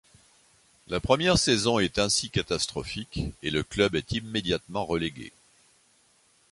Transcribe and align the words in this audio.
La 0.87 0.99
première 0.99 1.37
saison 1.37 1.77
est 1.77 1.99
ainsi 1.99 2.31
catastrophique 2.31 3.19
et 3.43 3.51
le 3.51 3.61
club 3.61 3.93
est 3.93 4.11
immédiatement 4.13 4.83
relégué. 4.83 5.31